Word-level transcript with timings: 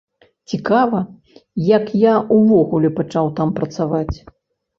Цікава, 0.51 1.01
як 1.75 1.85
я 2.05 2.13
ўвогуле 2.39 2.89
пачаў 2.97 3.31
там 3.37 3.53
працаваць. 3.61 4.17